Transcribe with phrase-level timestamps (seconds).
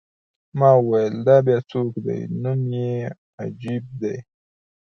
[0.59, 2.93] ما وویل: دا بیا څوک دی؟ نوم یې
[3.43, 4.15] عجیب دی.